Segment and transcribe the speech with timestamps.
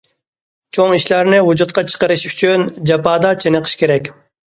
[0.77, 4.15] «چوڭ ئىشلارنى ۋۇجۇدقا چىقىرىش ئۈچۈن جاپادا چېنىقىش كېرەك».